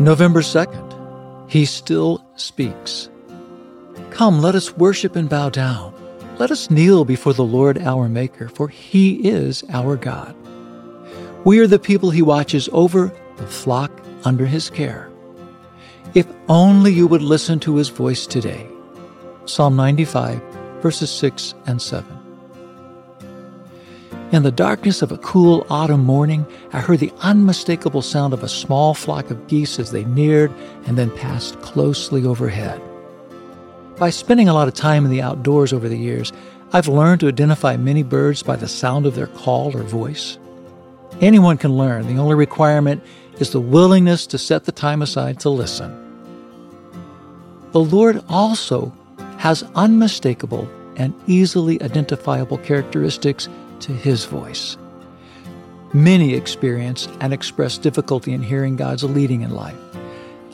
November 0.00 0.40
2nd, 0.40 1.50
He 1.50 1.66
still 1.66 2.24
speaks. 2.34 3.10
Come, 4.10 4.40
let 4.40 4.54
us 4.54 4.74
worship 4.74 5.14
and 5.14 5.28
bow 5.28 5.50
down. 5.50 5.94
Let 6.38 6.50
us 6.50 6.70
kneel 6.70 7.04
before 7.04 7.34
the 7.34 7.44
Lord 7.44 7.76
our 7.76 8.08
Maker, 8.08 8.48
for 8.48 8.68
He 8.68 9.28
is 9.28 9.62
our 9.68 9.96
God. 9.96 10.34
We 11.44 11.58
are 11.58 11.66
the 11.66 11.78
people 11.78 12.08
He 12.08 12.22
watches 12.22 12.66
over, 12.72 13.12
the 13.36 13.46
flock 13.46 13.92
under 14.24 14.46
His 14.46 14.70
care. 14.70 15.10
If 16.14 16.26
only 16.48 16.94
you 16.94 17.06
would 17.06 17.20
listen 17.20 17.60
to 17.60 17.76
His 17.76 17.90
voice 17.90 18.26
today. 18.26 18.66
Psalm 19.44 19.76
95, 19.76 20.40
verses 20.80 21.10
6 21.10 21.54
and 21.66 21.80
7. 21.80 22.19
In 24.32 24.44
the 24.44 24.52
darkness 24.52 25.02
of 25.02 25.10
a 25.10 25.18
cool 25.18 25.66
autumn 25.68 26.04
morning, 26.04 26.46
I 26.72 26.78
heard 26.78 27.00
the 27.00 27.12
unmistakable 27.18 28.00
sound 28.00 28.32
of 28.32 28.44
a 28.44 28.48
small 28.48 28.94
flock 28.94 29.28
of 29.28 29.48
geese 29.48 29.80
as 29.80 29.90
they 29.90 30.04
neared 30.04 30.52
and 30.86 30.96
then 30.96 31.10
passed 31.16 31.60
closely 31.62 32.24
overhead. 32.24 32.80
By 33.98 34.10
spending 34.10 34.48
a 34.48 34.54
lot 34.54 34.68
of 34.68 34.74
time 34.74 35.04
in 35.04 35.10
the 35.10 35.20
outdoors 35.20 35.72
over 35.72 35.88
the 35.88 35.98
years, 35.98 36.32
I've 36.72 36.86
learned 36.86 37.18
to 37.20 37.28
identify 37.28 37.76
many 37.76 38.04
birds 38.04 38.44
by 38.44 38.54
the 38.54 38.68
sound 38.68 39.04
of 39.04 39.16
their 39.16 39.26
call 39.26 39.76
or 39.76 39.82
voice. 39.82 40.38
Anyone 41.20 41.58
can 41.58 41.76
learn. 41.76 42.06
The 42.06 42.22
only 42.22 42.36
requirement 42.36 43.02
is 43.40 43.50
the 43.50 43.60
willingness 43.60 44.28
to 44.28 44.38
set 44.38 44.64
the 44.64 44.70
time 44.70 45.02
aside 45.02 45.40
to 45.40 45.50
listen. 45.50 45.90
The 47.72 47.80
Lord 47.80 48.22
also 48.28 48.92
has 49.38 49.64
unmistakable 49.74 50.70
and 50.94 51.14
easily 51.26 51.82
identifiable 51.82 52.58
characteristics 52.58 53.48
to 53.80 53.92
his 53.92 54.24
voice. 54.24 54.76
Many 55.92 56.34
experience 56.34 57.08
and 57.20 57.32
express 57.32 57.76
difficulty 57.76 58.32
in 58.32 58.42
hearing 58.42 58.76
God's 58.76 59.04
leading 59.04 59.42
in 59.42 59.50
life. 59.50 59.76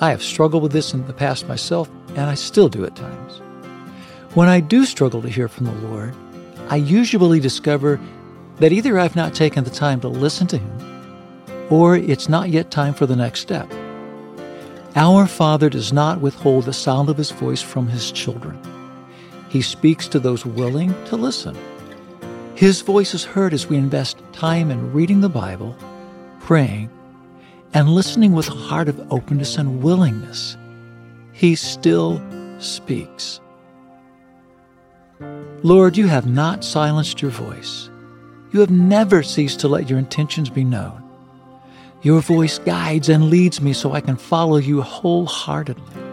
I 0.00 0.10
have 0.10 0.22
struggled 0.22 0.62
with 0.62 0.72
this 0.72 0.94
in 0.94 1.06
the 1.06 1.12
past 1.12 1.48
myself, 1.48 1.90
and 2.10 2.20
I 2.20 2.34
still 2.34 2.68
do 2.68 2.84
at 2.84 2.96
times. 2.96 3.40
When 4.34 4.48
I 4.48 4.60
do 4.60 4.84
struggle 4.84 5.22
to 5.22 5.28
hear 5.28 5.48
from 5.48 5.66
the 5.66 5.88
Lord, 5.88 6.14
I 6.68 6.76
usually 6.76 7.40
discover 7.40 8.00
that 8.58 8.72
either 8.72 8.98
I've 8.98 9.16
not 9.16 9.34
taken 9.34 9.64
the 9.64 9.70
time 9.70 10.00
to 10.00 10.08
listen 10.08 10.46
to 10.48 10.58
Him, 10.58 11.66
or 11.70 11.96
it's 11.96 12.28
not 12.28 12.50
yet 12.50 12.70
time 12.70 12.94
for 12.94 13.06
the 13.06 13.16
next 13.16 13.40
step. 13.40 13.70
Our 14.94 15.26
Father 15.26 15.68
does 15.68 15.92
not 15.92 16.20
withhold 16.20 16.64
the 16.64 16.72
sound 16.72 17.08
of 17.08 17.18
His 17.18 17.30
voice 17.30 17.62
from 17.62 17.88
His 17.88 18.10
children. 18.10 18.58
He 19.48 19.62
speaks 19.62 20.08
to 20.08 20.18
those 20.18 20.44
willing 20.44 20.94
to 21.06 21.16
listen. 21.16 21.56
His 22.56 22.80
voice 22.80 23.12
is 23.12 23.22
heard 23.22 23.52
as 23.52 23.66
we 23.66 23.76
invest 23.76 24.16
time 24.32 24.70
in 24.70 24.94
reading 24.94 25.20
the 25.20 25.28
Bible, 25.28 25.76
praying, 26.40 26.88
and 27.74 27.90
listening 27.90 28.32
with 28.32 28.48
a 28.48 28.52
heart 28.52 28.88
of 28.88 29.12
openness 29.12 29.58
and 29.58 29.82
willingness. 29.82 30.56
He 31.32 31.54
still 31.54 32.18
speaks. 32.58 33.40
Lord, 35.62 35.98
you 35.98 36.06
have 36.06 36.26
not 36.26 36.64
silenced 36.64 37.20
your 37.20 37.30
voice. 37.30 37.90
You 38.52 38.60
have 38.60 38.70
never 38.70 39.22
ceased 39.22 39.60
to 39.60 39.68
let 39.68 39.90
your 39.90 39.98
intentions 39.98 40.48
be 40.48 40.64
known. 40.64 41.02
Your 42.00 42.22
voice 42.22 42.58
guides 42.58 43.10
and 43.10 43.28
leads 43.28 43.60
me 43.60 43.74
so 43.74 43.92
I 43.92 44.00
can 44.00 44.16
follow 44.16 44.56
you 44.56 44.80
wholeheartedly. 44.80 46.05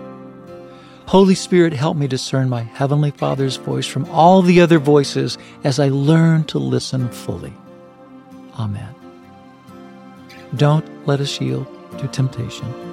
Holy 1.08 1.36
Spirit, 1.36 1.74
help 1.74 1.98
me 1.98 2.08
discern 2.08 2.50
my 2.50 2.62
Heavenly 2.62 3.12
Father's 3.12 3.58
voice 3.58 3.86
from 3.86 4.06
all 4.10 4.42
the 4.42 4.62
other 4.62 4.80
voices 4.80 5.38
as 5.64 5.80
I 5.80 5.90
learn 5.90 6.44
to 6.46 6.60
listen 6.60 7.10
fully. 7.10 7.54
Amen. 8.58 8.96
Don't 10.56 10.86
let 11.08 11.20
us 11.20 11.42
yield 11.42 11.68
to 12.00 12.08
temptation. 12.08 12.93